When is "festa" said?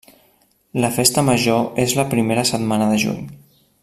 0.95-1.23